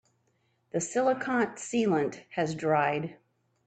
The 0.71 0.81
silicon 0.81 1.45
sealant 1.57 2.21
has 2.31 2.55
dried. 2.55 3.17